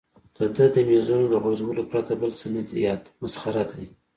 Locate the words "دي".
2.67-2.77